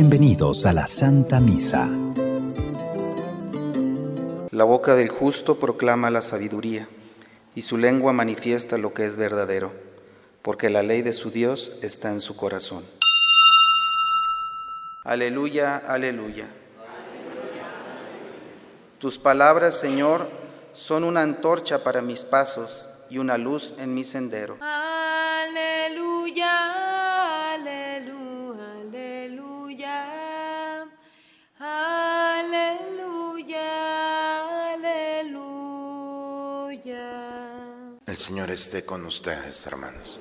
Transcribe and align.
Bienvenidos 0.00 0.64
a 0.64 0.72
la 0.72 0.86
Santa 0.86 1.40
Misa. 1.40 1.86
La 4.50 4.64
boca 4.64 4.94
del 4.94 5.10
justo 5.10 5.60
proclama 5.60 6.08
la 6.08 6.22
sabiduría 6.22 6.88
y 7.54 7.60
su 7.60 7.76
lengua 7.76 8.14
manifiesta 8.14 8.78
lo 8.78 8.94
que 8.94 9.04
es 9.04 9.16
verdadero, 9.16 9.72
porque 10.40 10.70
la 10.70 10.82
ley 10.82 11.02
de 11.02 11.12
su 11.12 11.30
Dios 11.30 11.80
está 11.82 12.12
en 12.12 12.22
su 12.22 12.34
corazón. 12.34 12.82
Aleluya, 15.04 15.76
aleluya. 15.76 16.48
Tus 18.98 19.18
palabras, 19.18 19.78
Señor, 19.78 20.26
son 20.72 21.04
una 21.04 21.20
antorcha 21.20 21.84
para 21.84 22.00
mis 22.00 22.24
pasos 22.24 22.88
y 23.10 23.18
una 23.18 23.36
luz 23.36 23.74
en 23.76 23.94
mi 23.94 24.04
sendero. 24.04 24.56
Aleluya, 24.62 26.10
El 38.06 38.16
Señor 38.16 38.50
esté 38.50 38.84
con 38.84 39.06
ustedes, 39.06 39.64
hermanos. 39.66 40.18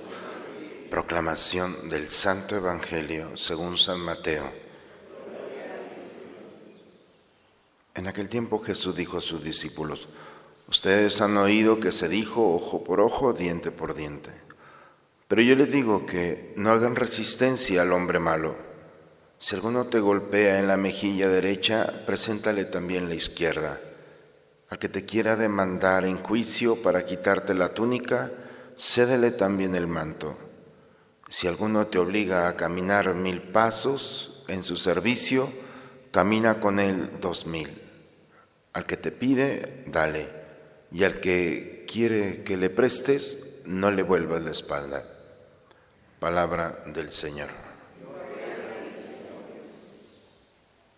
Proclamación 0.91 1.89
del 1.89 2.09
Santo 2.09 2.55
Evangelio 2.55 3.35
según 3.35 3.77
San 3.77 3.99
Mateo. 3.99 4.43
En 7.95 8.07
aquel 8.07 8.29
tiempo 8.29 8.59
Jesús 8.59 8.95
dijo 8.95 9.17
a 9.17 9.21
sus 9.21 9.43
discípulos, 9.43 10.07
ustedes 10.67 11.19
han 11.21 11.35
oído 11.37 11.79
que 11.79 11.91
se 11.91 12.07
dijo 12.07 12.53
ojo 12.53 12.83
por 12.83 13.01
ojo, 13.01 13.33
diente 13.33 13.71
por 13.71 13.95
diente. 13.95 14.31
Pero 15.27 15.41
yo 15.41 15.55
les 15.55 15.71
digo 15.71 16.05
que 16.05 16.53
no 16.55 16.69
hagan 16.69 16.95
resistencia 16.95 17.81
al 17.81 17.91
hombre 17.91 18.19
malo. 18.19 18.55
Si 19.39 19.55
alguno 19.55 19.88
te 19.88 19.99
golpea 19.99 20.59
en 20.59 20.67
la 20.67 20.77
mejilla 20.77 21.27
derecha, 21.27 22.03
preséntale 22.05 22.66
también 22.66 23.09
la 23.09 23.16
izquierda. 23.16 23.79
Al 24.70 24.78
que 24.78 24.89
te 24.89 25.06
quiera 25.06 25.36
demandar 25.36 26.06
en 26.06 26.17
juicio 26.17 26.81
para 26.81 27.06
quitarte 27.06 27.56
la 27.56 27.70
túnica, 27.70 28.31
cédele 28.78 29.31
también 29.31 29.73
el 29.73 29.88
manto. 29.88 30.38
Si 31.28 31.48
alguno 31.48 31.88
te 31.88 31.98
obliga 31.98 32.48
a 32.48 32.56
caminar 32.56 33.16
mil 33.16 33.42
pasos 33.42 34.45
en 34.47 34.64
su 34.64 34.75
servicio, 34.78 35.50
camina 36.12 36.59
con 36.59 36.80
él 36.80 37.12
dos 37.20 37.47
mil. 37.47 37.70
Al 38.73 38.86
que 38.86 38.97
te 38.97 39.12
pide, 39.12 39.84
dale, 39.88 40.28
y 40.92 41.03
al 41.03 41.20
que 41.20 41.86
quiere 41.92 42.44
que 42.44 42.56
le 42.56 42.70
prestes, 42.70 43.64
no 43.66 43.90
le 43.90 44.03
vuelvas 44.03 44.42
la 44.42 44.52
espalda. 44.52 45.03
Palabra 46.20 46.84
del 46.86 47.12
Señor. 47.12 47.50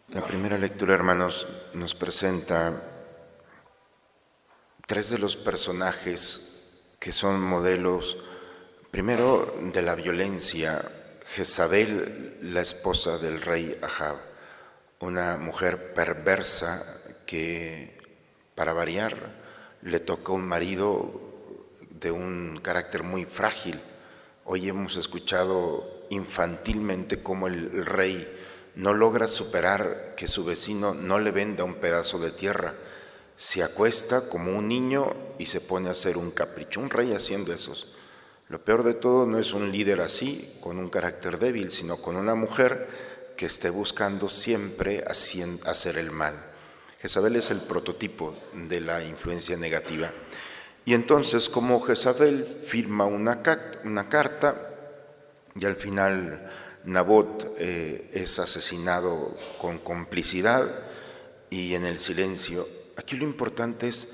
La 0.10 0.22
primera 0.22 0.58
lectura, 0.58 0.94
hermanos, 0.94 1.48
nos 1.74 1.96
presenta 1.96 2.91
tres 4.92 5.10
de 5.10 5.20
los 5.20 5.38
personajes 5.38 6.66
que 7.00 7.14
son 7.14 7.42
modelos, 7.42 8.18
primero 8.92 9.56
de 9.74 9.82
la 9.82 9.96
violencia, 9.96 10.84
Jezabel, 11.28 12.38
la 12.42 12.60
esposa 12.60 13.18
del 13.18 13.42
rey 13.42 13.80
Ahab, 13.82 14.18
una 15.00 15.38
mujer 15.38 15.94
perversa 15.94 16.84
que, 17.26 18.02
para 18.54 18.74
variar, 18.74 19.16
le 19.82 20.02
tocó 20.02 20.34
un 20.34 20.46
marido 20.46 21.22
de 21.90 22.12
un 22.12 22.60
carácter 22.62 23.04
muy 23.04 23.24
frágil. 23.24 23.80
Hoy 24.44 24.68
hemos 24.68 24.98
escuchado 24.98 26.06
infantilmente 26.10 27.24
cómo 27.24 27.48
el 27.48 27.86
rey 27.86 28.28
no 28.76 28.94
logra 28.94 29.30
superar 29.30 30.16
que 30.18 30.28
su 30.28 30.44
vecino 30.44 30.94
no 30.94 31.18
le 31.18 31.32
venda 31.32 31.64
un 31.64 31.76
pedazo 31.76 32.20
de 32.20 32.32
tierra. 32.32 32.74
Se 33.42 33.64
acuesta 33.64 34.30
como 34.30 34.56
un 34.56 34.68
niño 34.68 35.16
y 35.40 35.48
se 35.48 35.62
pone 35.62 35.88
a 35.88 35.94
hacer 35.94 36.16
un 36.16 36.30
capricho, 36.30 36.80
un 36.80 36.92
rey 36.92 37.12
haciendo 37.14 37.52
esos. 37.52 37.88
Lo 38.50 38.64
peor 38.64 38.84
de 38.84 38.94
todo 38.94 39.26
no 39.26 39.40
es 39.40 39.52
un 39.52 39.72
líder 39.72 40.00
así, 40.00 40.60
con 40.62 40.78
un 40.78 40.92
carácter 40.92 41.40
débil, 41.40 41.72
sino 41.72 41.98
con 41.98 42.18
una 42.18 42.36
mujer 42.36 42.88
que 43.36 43.48
esté 43.48 43.72
buscando 43.72 44.30
siempre 44.30 45.04
hacer 45.08 45.98
el 45.98 46.12
mal. 46.12 46.36
Jezabel 47.00 47.36
es 47.36 47.50
el 47.50 47.58
prototipo 47.62 48.38
de 48.54 48.80
la 48.80 49.04
influencia 49.04 49.58
negativa. 49.58 50.12
Y 50.86 50.94
entonces, 50.94 51.50
como 51.50 51.82
Jezabel 51.82 52.46
firma 52.46 53.06
una, 53.06 53.42
carta 53.42 54.70
y 55.56 55.66
al 55.66 55.78
final 55.78 56.48
Nabot 56.84 57.56
eh, 57.58 58.08
es 58.14 58.38
asesinado 58.38 59.36
con 59.60 59.80
complicidad 59.80 60.64
y 61.50 61.74
en 61.74 61.88
el 61.88 61.98
silencio, 61.98 62.68
aquí 63.02 63.18
lo 63.18 63.24
importante 63.24 63.88
es, 63.88 64.14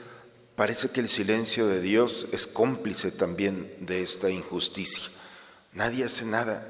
parece 0.55 0.89
que 0.89 1.01
el 1.01 1.09
silencio 1.09 1.67
de 1.67 1.81
Dios 1.81 2.27
es 2.31 2.47
cómplice 2.47 3.11
también 3.11 3.71
de 3.81 4.01
esta 4.01 4.29
injusticia. 4.29 5.09
Nadie 5.73 6.05
hace 6.05 6.25
nada. 6.25 6.65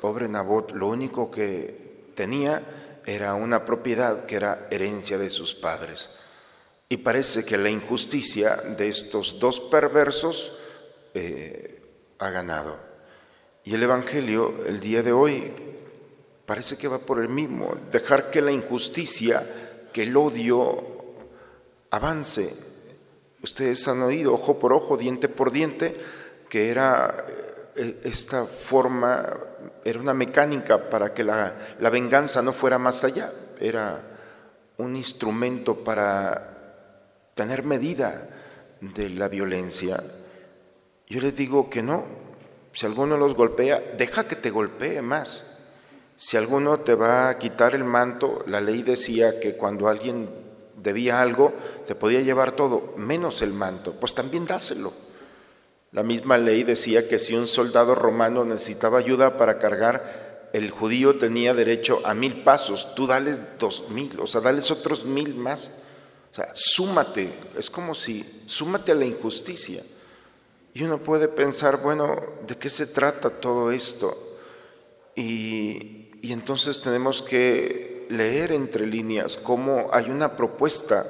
Pobre 0.00 0.28
Nabot, 0.28 0.72
lo 0.72 0.86
único 0.86 1.30
que 1.30 2.10
tenía 2.14 2.62
era 3.04 3.34
una 3.34 3.64
propiedad 3.64 4.24
que 4.26 4.36
era 4.36 4.68
herencia 4.70 5.18
de 5.18 5.30
sus 5.30 5.54
padres. 5.54 6.10
Y 6.88 6.98
parece 6.98 7.44
que 7.44 7.58
la 7.58 7.70
injusticia 7.70 8.54
de 8.56 8.88
estos 8.88 9.40
dos 9.40 9.58
perversos 9.58 10.58
eh, 11.14 11.82
ha 12.18 12.30
ganado. 12.30 12.78
Y 13.64 13.74
el 13.74 13.82
Evangelio, 13.82 14.64
el 14.64 14.78
día 14.78 15.02
de 15.02 15.10
hoy, 15.10 15.52
parece 16.46 16.78
que 16.78 16.86
va 16.86 16.98
por 16.98 17.20
el 17.20 17.28
mismo, 17.28 17.76
dejar 17.90 18.30
que 18.30 18.40
la 18.40 18.52
injusticia, 18.52 19.42
que 19.92 20.04
el 20.04 20.16
odio 20.16 20.95
avance. 21.90 22.54
Ustedes 23.42 23.86
han 23.88 24.02
oído 24.02 24.34
ojo 24.34 24.58
por 24.58 24.72
ojo, 24.72 24.96
diente 24.96 25.28
por 25.28 25.50
diente, 25.50 25.96
que 26.48 26.70
era 26.70 27.26
eh, 27.76 28.00
esta 28.04 28.44
forma 28.44 29.36
era 29.84 30.00
una 30.00 30.14
mecánica 30.14 30.88
para 30.90 31.12
que 31.12 31.22
la, 31.22 31.54
venganza 31.92 32.42
no 32.42 32.52
fuera 32.52 32.78
más 32.78 33.04
allá, 33.04 33.30
era 33.60 34.00
un 34.78 34.96
instrumento 34.96 35.84
para 35.84 37.30
tener 37.34 37.62
medida 37.62 38.28
de 38.80 39.10
la 39.10 39.28
violencia. 39.28 40.02
Yo 41.06 41.20
les 41.20 41.36
digo 41.36 41.70
que 41.70 41.82
no, 41.82 42.04
si 42.72 42.86
alguno 42.86 43.16
los 43.16 43.34
golpea, 43.34 43.80
deja 43.96 44.26
que 44.26 44.36
te 44.36 44.50
golpee 44.50 45.02
más. 45.02 45.52
Si 46.16 46.36
alguno 46.36 46.80
te 46.80 46.94
va 46.94 47.28
a 47.28 47.38
quitar 47.38 47.74
el 47.74 47.84
manto, 47.84 48.42
la 48.46 48.60
ley 48.60 48.82
decía 48.82 49.38
que 49.38 49.56
cuando 49.56 49.86
alguien 49.88 50.28
debía 50.76 51.20
algo, 51.20 51.52
te 51.86 51.94
podía 51.94 52.20
llevar 52.20 52.52
todo, 52.52 52.94
menos 52.96 53.42
el 53.42 53.52
manto, 53.52 53.92
pues 53.92 54.14
también 54.14 54.46
dáselo. 54.46 54.92
La 55.92 56.02
misma 56.02 56.36
ley 56.36 56.62
decía 56.62 57.08
que 57.08 57.18
si 57.18 57.34
un 57.34 57.46
soldado 57.46 57.94
romano 57.94 58.44
necesitaba 58.44 58.98
ayuda 58.98 59.38
para 59.38 59.58
cargar, 59.58 60.48
el 60.52 60.70
judío 60.70 61.18
tenía 61.18 61.54
derecho 61.54 62.00
a 62.04 62.14
mil 62.14 62.42
pasos, 62.42 62.94
tú 62.94 63.06
dales 63.06 63.58
dos 63.58 63.90
mil, 63.90 64.18
o 64.20 64.26
sea, 64.26 64.40
dales 64.40 64.70
otros 64.70 65.04
mil 65.04 65.34
más. 65.34 65.70
O 66.32 66.34
sea, 66.36 66.50
súmate, 66.54 67.30
es 67.58 67.70
como 67.70 67.94
si, 67.94 68.42
súmate 68.46 68.92
a 68.92 68.94
la 68.94 69.06
injusticia. 69.06 69.82
Y 70.74 70.82
uno 70.82 70.98
puede 70.98 71.28
pensar, 71.28 71.78
bueno, 71.78 72.22
¿de 72.46 72.56
qué 72.58 72.68
se 72.68 72.86
trata 72.86 73.30
todo 73.30 73.72
esto? 73.72 74.14
Y, 75.14 76.10
y 76.20 76.32
entonces 76.32 76.82
tenemos 76.82 77.22
que 77.22 77.95
leer 78.08 78.52
entre 78.52 78.86
líneas 78.86 79.36
cómo 79.36 79.88
hay 79.92 80.10
una 80.10 80.36
propuesta, 80.36 81.06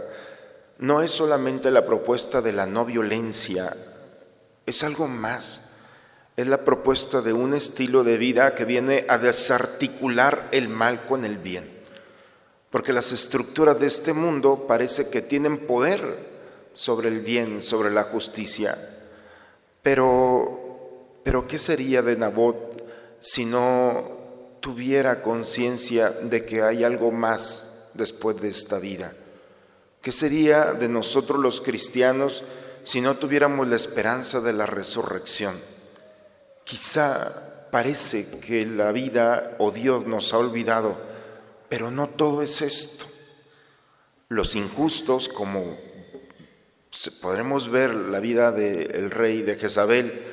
no 0.79 1.03
es 1.03 1.11
solamente 1.11 1.71
la 1.71 1.87
propuesta 1.87 2.43
de 2.43 2.53
la 2.53 2.67
no 2.67 2.84
violencia, 2.84 3.75
es 4.67 4.83
algo 4.83 5.07
más. 5.07 5.61
Es 6.37 6.48
la 6.48 6.65
propuesta 6.65 7.22
de 7.22 7.33
un 7.33 7.54
estilo 7.54 8.04
de 8.04 8.19
vida 8.19 8.54
que 8.54 8.66
viene 8.66 9.07
a 9.09 9.16
desarticular 9.16 10.48
el 10.53 10.69
mal 10.69 11.07
con 11.07 11.25
el 11.25 11.39
bien. 11.39 11.65
Porque 12.69 12.93
las 12.93 13.10
estructuras 13.13 13.81
de 13.81 13.87
este 13.87 14.13
mundo 14.13 14.66
parece 14.69 15.09
que 15.09 15.22
tienen 15.22 15.66
poder 15.66 16.03
sobre 16.75 17.09
el 17.09 17.21
bien, 17.21 17.63
sobre 17.63 17.91
la 17.91 18.03
justicia. 18.03 18.77
Pero, 19.83 21.21
pero 21.22 21.48
¿qué 21.48 21.59
sería 21.59 22.03
de 22.03 22.16
Nabot 22.16 22.84
si 23.21 23.47
no 23.47 24.16
tuviera 24.66 25.22
conciencia 25.22 26.10
de 26.10 26.45
que 26.45 26.60
hay 26.60 26.83
algo 26.83 27.13
más 27.13 27.91
después 27.95 28.41
de 28.41 28.48
esta 28.48 28.80
vida? 28.80 29.13
¿Qué 30.03 30.10
sería 30.10 30.72
de 30.72 30.89
nosotros 30.89 31.39
los 31.39 31.60
cristianos 31.60 32.42
si 32.86 33.01
no 33.01 33.16
tuviéramos 33.16 33.66
la 33.66 33.74
esperanza 33.74 34.41
de 34.41 34.53
la 34.53 34.65
resurrección. 34.65 35.53
Quizá 36.63 37.68
parece 37.72 38.41
que 38.47 38.65
la 38.65 38.92
vida 38.92 39.57
o 39.59 39.72
Dios 39.72 40.07
nos 40.07 40.33
ha 40.33 40.39
olvidado, 40.39 40.97
pero 41.69 41.91
no 41.91 42.09
todo 42.09 42.42
es 42.42 42.62
esto. 42.62 43.07
Los 44.28 44.54
injustos, 44.54 45.28
como 45.28 45.77
podremos 47.21 47.71
ver 47.71 47.92
la 47.92 48.21
vida 48.21 48.53
del 48.53 49.10
rey 49.10 49.42
de 49.42 49.57
Jezabel, 49.57 50.24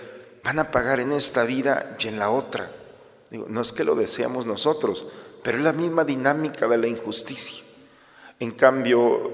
van 0.43 0.59
a 0.59 0.69
pagar 0.69 0.99
en 0.99 1.11
esta 1.11 1.45
vida 1.45 1.97
y 1.99 2.07
en 2.07 2.19
la 2.19 2.29
otra. 2.29 2.69
No 3.33 3.61
es 3.61 3.71
que 3.71 3.83
lo 3.83 3.95
deseamos 3.95 4.45
nosotros, 4.45 5.07
pero 5.41 5.57
es 5.57 5.63
la 5.63 5.73
misma 5.73 6.03
dinámica 6.03 6.67
de 6.67 6.77
la 6.77 6.87
injusticia. 6.87 7.63
En 8.39 8.51
cambio, 8.51 9.31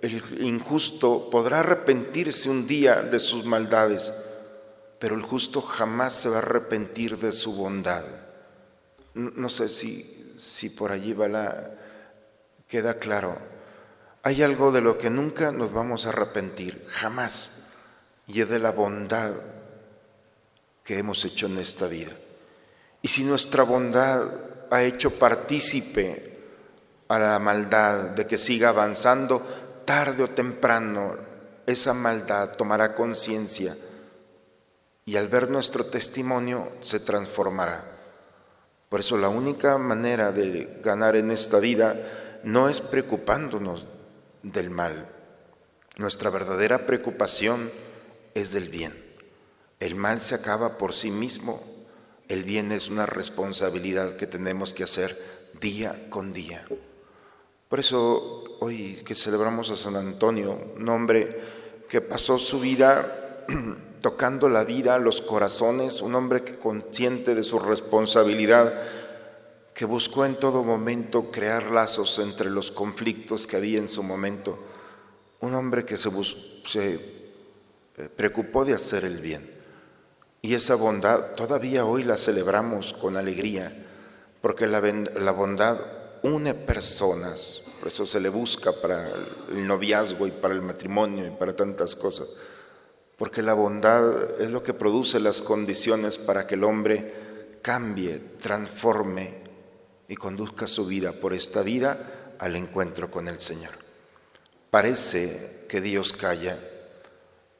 el 0.00 0.42
injusto 0.42 1.28
podrá 1.30 1.60
arrepentirse 1.60 2.48
un 2.48 2.66
día 2.66 3.02
de 3.02 3.18
sus 3.18 3.44
maldades, 3.44 4.12
pero 4.98 5.14
el 5.14 5.22
justo 5.22 5.60
jamás 5.60 6.14
se 6.14 6.28
va 6.28 6.36
a 6.36 6.38
arrepentir 6.38 7.18
de 7.18 7.32
su 7.32 7.54
bondad. 7.54 8.04
No 9.14 9.50
sé 9.50 9.68
si, 9.68 10.34
si 10.38 10.70
por 10.70 10.90
allí 10.90 11.12
va 11.12 11.28
la, 11.28 11.70
queda 12.66 12.98
claro. 12.98 13.36
Hay 14.22 14.42
algo 14.42 14.72
de 14.72 14.80
lo 14.80 14.96
que 14.96 15.10
nunca 15.10 15.52
nos 15.52 15.72
vamos 15.72 16.06
a 16.06 16.08
arrepentir, 16.08 16.84
jamás, 16.88 17.68
y 18.26 18.40
es 18.40 18.48
de 18.48 18.58
la 18.58 18.72
bondad 18.72 19.32
que 20.82 20.98
hemos 20.98 21.24
hecho 21.24 21.46
en 21.46 21.58
esta 21.58 21.86
vida. 21.86 22.12
Y 23.04 23.08
si 23.08 23.22
nuestra 23.24 23.64
bondad 23.64 24.22
ha 24.70 24.82
hecho 24.82 25.18
partícipe 25.18 26.16
a 27.08 27.18
la 27.18 27.38
maldad 27.38 27.96
de 28.16 28.26
que 28.26 28.38
siga 28.38 28.70
avanzando, 28.70 29.42
tarde 29.84 30.22
o 30.22 30.30
temprano 30.30 31.14
esa 31.66 31.92
maldad 31.92 32.56
tomará 32.56 32.94
conciencia 32.94 33.76
y 35.04 35.16
al 35.16 35.28
ver 35.28 35.50
nuestro 35.50 35.84
testimonio 35.84 36.66
se 36.80 36.98
transformará. 36.98 37.84
Por 38.88 39.00
eso 39.00 39.18
la 39.18 39.28
única 39.28 39.76
manera 39.76 40.32
de 40.32 40.80
ganar 40.82 41.14
en 41.16 41.30
esta 41.30 41.58
vida 41.58 42.40
no 42.42 42.70
es 42.70 42.80
preocupándonos 42.80 43.84
del 44.42 44.70
mal. 44.70 45.06
Nuestra 45.98 46.30
verdadera 46.30 46.86
preocupación 46.86 47.70
es 48.32 48.52
del 48.52 48.70
bien. 48.70 48.94
El 49.78 49.94
mal 49.94 50.22
se 50.22 50.36
acaba 50.36 50.78
por 50.78 50.94
sí 50.94 51.10
mismo. 51.10 51.73
El 52.28 52.44
bien 52.44 52.72
es 52.72 52.88
una 52.88 53.06
responsabilidad 53.06 54.16
que 54.16 54.26
tenemos 54.26 54.72
que 54.72 54.84
hacer 54.84 55.16
día 55.60 56.06
con 56.08 56.32
día. 56.32 56.64
Por 57.68 57.80
eso 57.80 58.44
hoy 58.60 59.02
que 59.04 59.14
celebramos 59.14 59.70
a 59.70 59.76
San 59.76 59.96
Antonio, 59.96 60.58
un 60.76 60.88
hombre 60.88 61.28
que 61.88 62.00
pasó 62.00 62.38
su 62.38 62.60
vida 62.60 63.44
tocando 64.00 64.48
la 64.48 64.64
vida, 64.64 64.98
los 64.98 65.20
corazones, 65.20 66.00
un 66.00 66.14
hombre 66.14 66.42
que 66.42 66.58
consciente 66.58 67.34
de 67.34 67.42
su 67.42 67.58
responsabilidad, 67.58 68.72
que 69.74 69.84
buscó 69.84 70.24
en 70.24 70.36
todo 70.36 70.62
momento 70.62 71.30
crear 71.30 71.70
lazos 71.70 72.18
entre 72.20 72.48
los 72.48 72.70
conflictos 72.70 73.46
que 73.46 73.56
había 73.56 73.78
en 73.78 73.88
su 73.88 74.02
momento, 74.02 74.58
un 75.40 75.54
hombre 75.54 75.84
que 75.84 75.96
se, 75.96 76.10
se 76.64 76.94
eh, 77.96 78.08
preocupó 78.14 78.64
de 78.64 78.74
hacer 78.74 79.04
el 79.04 79.18
bien. 79.18 79.53
Y 80.44 80.52
esa 80.52 80.74
bondad 80.74 81.34
todavía 81.36 81.86
hoy 81.86 82.02
la 82.02 82.18
celebramos 82.18 82.92
con 82.92 83.16
alegría, 83.16 83.72
porque 84.42 84.66
la, 84.66 84.82
la 84.82 85.32
bondad 85.32 85.78
une 86.22 86.52
personas, 86.52 87.62
por 87.80 87.88
eso 87.88 88.04
se 88.04 88.20
le 88.20 88.28
busca 88.28 88.70
para 88.70 89.08
el 89.54 89.66
noviazgo 89.66 90.26
y 90.26 90.32
para 90.32 90.52
el 90.52 90.60
matrimonio 90.60 91.26
y 91.26 91.30
para 91.30 91.56
tantas 91.56 91.96
cosas, 91.96 92.28
porque 93.16 93.40
la 93.40 93.54
bondad 93.54 94.38
es 94.38 94.50
lo 94.50 94.62
que 94.62 94.74
produce 94.74 95.18
las 95.18 95.40
condiciones 95.40 96.18
para 96.18 96.46
que 96.46 96.56
el 96.56 96.64
hombre 96.64 97.58
cambie, 97.62 98.20
transforme 98.38 99.38
y 100.08 100.14
conduzca 100.14 100.66
su 100.66 100.84
vida 100.84 101.12
por 101.12 101.32
esta 101.32 101.62
vida 101.62 102.34
al 102.38 102.54
encuentro 102.54 103.10
con 103.10 103.28
el 103.28 103.40
Señor. 103.40 103.72
Parece 104.70 105.64
que 105.70 105.80
Dios 105.80 106.12
calla, 106.12 106.58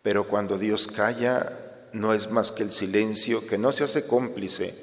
pero 0.02 0.28
cuando 0.28 0.58
Dios 0.58 0.86
calla 0.86 1.63
no 1.94 2.12
es 2.12 2.30
más 2.30 2.52
que 2.52 2.62
el 2.62 2.72
silencio 2.72 3.46
que 3.46 3.56
no 3.56 3.72
se 3.72 3.84
hace 3.84 4.06
cómplice, 4.06 4.74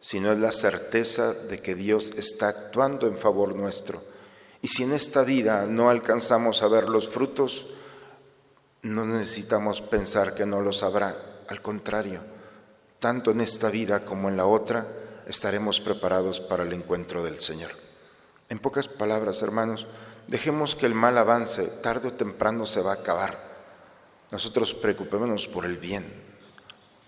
sino 0.00 0.32
es 0.32 0.38
la 0.38 0.52
certeza 0.52 1.32
de 1.32 1.60
que 1.60 1.74
Dios 1.74 2.10
está 2.16 2.48
actuando 2.48 3.06
en 3.06 3.16
favor 3.16 3.54
nuestro 3.54 4.10
y 4.62 4.68
si 4.68 4.82
en 4.82 4.92
esta 4.92 5.22
vida 5.22 5.66
no 5.66 5.88
alcanzamos 5.88 6.62
a 6.62 6.68
ver 6.68 6.88
los 6.88 7.08
frutos, 7.08 7.66
no 8.82 9.06
necesitamos 9.06 9.80
pensar 9.80 10.34
que 10.34 10.44
no 10.44 10.60
los 10.60 10.82
habrá. 10.82 11.16
Al 11.48 11.62
contrario, 11.62 12.20
tanto 12.98 13.30
en 13.30 13.40
esta 13.40 13.70
vida 13.70 14.04
como 14.04 14.28
en 14.28 14.36
la 14.36 14.46
otra, 14.46 14.86
estaremos 15.26 15.80
preparados 15.80 16.40
para 16.40 16.64
el 16.64 16.72
encuentro 16.72 17.24
del 17.24 17.40
Señor. 17.40 17.70
En 18.50 18.58
pocas 18.58 18.86
palabras, 18.86 19.40
hermanos, 19.42 19.86
dejemos 20.26 20.74
que 20.74 20.86
el 20.86 20.94
mal 20.94 21.16
avance, 21.16 21.64
tarde 21.82 22.08
o 22.08 22.12
temprano 22.12 22.66
se 22.66 22.82
va 22.82 22.92
a 22.92 22.96
acabar. 22.96 23.50
Nosotros 24.30 24.74
preocupémonos 24.74 25.48
por 25.48 25.64
el 25.64 25.78
bien, 25.78 26.04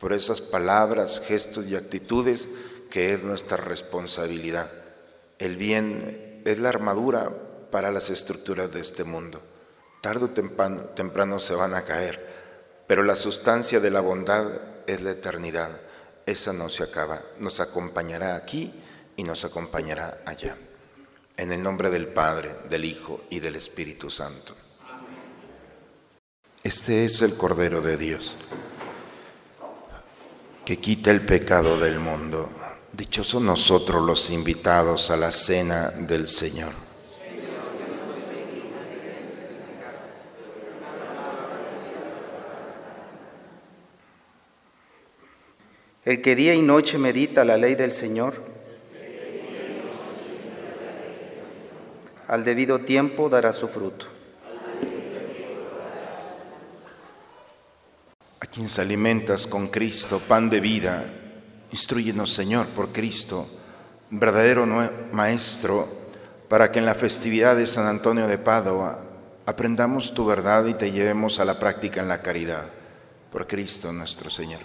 por 0.02 0.12
esas 0.12 0.40
palabras, 0.40 1.22
gestos 1.24 1.66
y 1.68 1.76
actitudes 1.76 2.48
que 2.90 3.14
es 3.14 3.22
nuestra 3.22 3.56
responsabilidad. 3.56 4.68
El 5.38 5.56
bien 5.56 6.42
es 6.44 6.58
la 6.58 6.70
armadura 6.70 7.30
para 7.70 7.92
las 7.92 8.10
estructuras 8.10 8.74
de 8.74 8.80
este 8.80 9.04
mundo. 9.04 9.40
Tardo 10.00 10.26
o 10.26 10.30
temprano, 10.30 11.38
se 11.38 11.54
van 11.54 11.74
a 11.76 11.82
caer, 11.82 12.18
pero 12.88 13.04
la 13.04 13.14
sustancia 13.14 13.78
de 13.78 13.92
la 13.92 14.00
bondad 14.00 14.48
es 14.88 15.02
la 15.02 15.12
eternidad. 15.12 15.70
Esa 16.26 16.52
no 16.52 16.68
se 16.68 16.82
acaba, 16.82 17.22
nos 17.38 17.60
acompañará 17.60 18.34
aquí 18.34 18.74
y 19.16 19.22
nos 19.22 19.44
acompañará 19.44 20.18
allá. 20.26 20.56
En 21.36 21.52
el 21.52 21.62
nombre 21.62 21.90
del 21.90 22.08
Padre, 22.08 22.50
del 22.68 22.86
Hijo 22.86 23.22
y 23.30 23.38
del 23.38 23.54
Espíritu 23.54 24.10
Santo. 24.10 24.56
Este 26.64 27.04
es 27.04 27.22
el 27.22 27.36
Cordero 27.36 27.80
de 27.80 27.96
Dios, 27.96 28.36
que 30.64 30.78
quita 30.78 31.10
el 31.10 31.20
pecado 31.22 31.78
del 31.78 31.98
mundo. 31.98 32.48
Dichosos 32.92 33.42
nosotros 33.42 34.02
los 34.04 34.30
invitados 34.30 35.10
a 35.10 35.16
la 35.16 35.32
cena 35.32 35.90
del 35.90 36.28
Señor. 36.28 36.72
El 46.04 46.20
que 46.20 46.34
día 46.34 46.54
y 46.54 46.62
noche 46.62 46.98
medita 46.98 47.44
la 47.44 47.56
ley 47.56 47.76
del 47.76 47.92
Señor, 47.92 48.34
al 52.26 52.44
debido 52.44 52.80
tiempo 52.80 53.28
dará 53.28 53.52
su 53.52 53.68
fruto. 53.68 54.06
Quien 58.52 58.68
se 58.68 58.82
alimentas 58.82 59.46
con 59.46 59.68
Cristo, 59.68 60.20
pan 60.20 60.50
de 60.50 60.60
vida, 60.60 61.04
Instruyenos, 61.72 62.34
Señor, 62.34 62.66
por 62.66 62.92
Cristo, 62.92 63.48
verdadero 64.10 64.66
Maestro, 65.12 65.88
para 66.50 66.70
que 66.70 66.80
en 66.80 66.84
la 66.84 66.94
festividad 66.94 67.56
de 67.56 67.66
San 67.66 67.86
Antonio 67.86 68.28
de 68.28 68.36
Padua 68.36 69.00
aprendamos 69.46 70.12
tu 70.12 70.26
verdad 70.26 70.66
y 70.66 70.74
te 70.74 70.92
llevemos 70.92 71.38
a 71.38 71.46
la 71.46 71.58
práctica 71.58 72.02
en 72.02 72.08
la 72.08 72.20
caridad. 72.20 72.64
Por 73.32 73.46
Cristo 73.46 73.90
nuestro 73.90 74.28
Señor. 74.28 74.60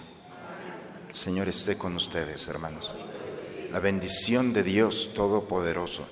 El 1.08 1.14
Señor 1.14 1.48
esté 1.48 1.78
con 1.78 1.96
ustedes, 1.96 2.46
hermanos. 2.48 2.92
La 3.72 3.80
bendición 3.80 4.52
de 4.52 4.64
Dios 4.64 5.12
Todopoderoso, 5.14 6.06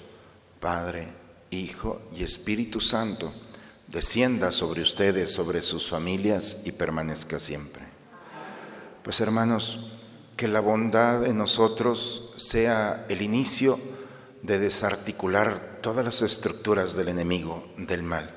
Padre, 0.61 1.09
Hijo 1.51 2.01
y 2.17 2.25
Espíritu 2.25 2.81
Santo, 2.81 3.31
descienda 3.97 4.53
sobre 4.53 4.83
ustedes, 4.83 5.33
sobre 5.33 5.63
sus 5.63 5.89
familias 5.89 6.67
y 6.67 6.73
permanezca 6.73 7.41
siempre. 7.41 7.83
Pues 9.03 9.23
hermanos, 9.23 9.91
que 10.37 10.49
la 10.49 10.61
bondad 10.61 11.25
en 11.25 11.39
nosotros 11.39 12.35
sea 12.37 13.07
el 13.09 13.23
inicio 13.23 13.81
de 14.43 14.59
desarticular 14.59 15.79
todas 15.81 16.05
las 16.05 16.21
estructuras 16.21 16.95
del 16.95 17.09
enemigo, 17.09 17.73
del 17.79 18.03
mal. 18.03 18.31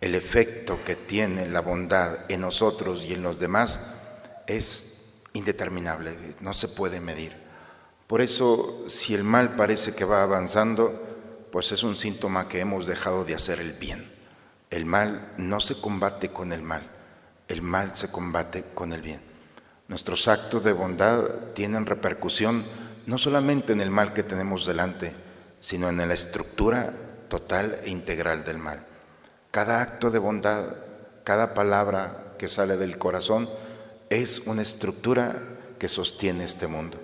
El 0.00 0.16
efecto 0.16 0.80
que 0.84 0.96
tiene 0.96 1.48
la 1.48 1.60
bondad 1.60 2.28
en 2.28 2.40
nosotros 2.40 3.04
y 3.04 3.14
en 3.14 3.22
los 3.22 3.38
demás 3.38 3.94
es 4.48 5.22
indeterminable, 5.32 6.16
no 6.40 6.54
se 6.54 6.66
puede 6.66 6.98
medir. 6.98 7.36
Por 8.08 8.20
eso, 8.20 8.86
si 8.88 9.14
el 9.14 9.22
mal 9.22 9.50
parece 9.50 9.94
que 9.94 10.04
va 10.04 10.24
avanzando, 10.24 11.46
pues 11.52 11.70
es 11.70 11.84
un 11.84 11.94
síntoma 11.94 12.48
que 12.48 12.58
hemos 12.58 12.88
dejado 12.88 13.24
de 13.24 13.36
hacer 13.36 13.60
el 13.60 13.74
bien. 13.74 14.17
El 14.70 14.84
mal 14.84 15.32
no 15.38 15.60
se 15.60 15.80
combate 15.80 16.28
con 16.28 16.52
el 16.52 16.62
mal, 16.62 16.82
el 17.48 17.62
mal 17.62 17.96
se 17.96 18.10
combate 18.10 18.64
con 18.74 18.92
el 18.92 19.02
bien. 19.02 19.20
Nuestros 19.88 20.28
actos 20.28 20.62
de 20.64 20.72
bondad 20.72 21.24
tienen 21.54 21.86
repercusión 21.86 22.64
no 23.06 23.16
solamente 23.16 23.72
en 23.72 23.80
el 23.80 23.90
mal 23.90 24.12
que 24.12 24.22
tenemos 24.22 24.66
delante, 24.66 25.14
sino 25.60 25.88
en 25.88 25.96
la 25.96 26.12
estructura 26.12 26.92
total 27.28 27.80
e 27.84 27.88
integral 27.90 28.44
del 28.44 28.58
mal. 28.58 28.84
Cada 29.50 29.80
acto 29.80 30.10
de 30.10 30.18
bondad, 30.18 30.64
cada 31.24 31.54
palabra 31.54 32.34
que 32.38 32.48
sale 32.48 32.76
del 32.76 32.98
corazón 32.98 33.48
es 34.10 34.40
una 34.46 34.60
estructura 34.60 35.34
que 35.78 35.88
sostiene 35.88 36.44
este 36.44 36.66
mundo. 36.66 36.98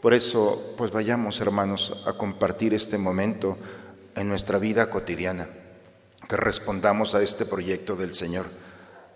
Por 0.00 0.14
eso, 0.14 0.74
pues 0.76 0.92
vayamos 0.92 1.40
hermanos 1.40 2.04
a 2.06 2.12
compartir 2.12 2.74
este 2.74 2.98
momento 2.98 3.56
en 4.14 4.28
nuestra 4.28 4.58
vida 4.58 4.90
cotidiana, 4.90 5.48
que 6.32 6.36
respondamos 6.38 7.14
a 7.14 7.20
este 7.20 7.44
proyecto 7.44 7.94
del 7.94 8.14
Señor 8.14 8.46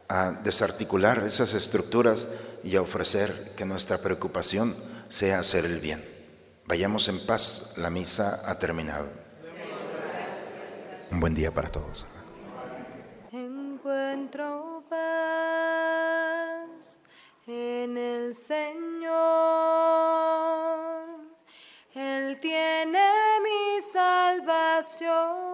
a 0.07 0.33
desarticular 0.33 1.25
esas 1.25 1.55
estructuras 1.55 2.29
y 2.63 2.77
a 2.77 2.83
ofrecer 2.83 3.33
que 3.57 3.65
nuestra 3.65 3.97
preocupación 3.97 4.77
sea 5.09 5.39
hacer 5.39 5.65
el 5.65 5.81
bien. 5.81 6.05
Vayamos 6.67 7.09
en 7.09 7.19
paz, 7.25 7.79
la 7.79 7.89
misa 7.89 8.43
ha 8.45 8.59
terminado. 8.59 9.09
Un 11.11 11.21
buen 11.21 11.35
día 11.35 11.51
para 11.53 11.71
todos. 11.71 12.05
Encuentro 13.33 14.85
paz 14.91 15.01
en 17.47 17.97
el 17.97 18.35
Señor. 18.35 19.17
Él 21.95 22.39
tiene 22.43 23.41
mi 23.43 23.81
salvación. 23.81 25.47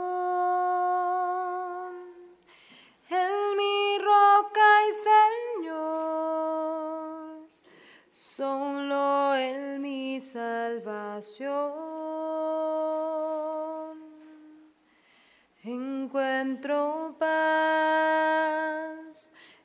Encuentro 15.62 17.14
paz 17.18 17.30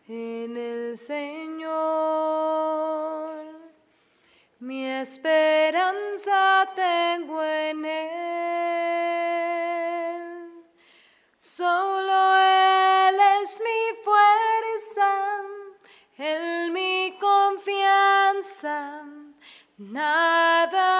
en 0.10 0.58
el 0.58 0.98
Señor. 0.98 1.78
Mi 4.60 4.88
esperanza 4.88 6.68
tengo 6.76 7.42
en 7.42 7.86
Él. 7.86 8.08
Solo 11.38 12.36
Él 12.36 13.16
es 13.42 13.62
mi 13.62 13.96
fuerza, 14.04 15.42
Él 16.18 16.72
mi 16.74 17.18
confianza. 17.22 19.06
Nada 19.78 20.97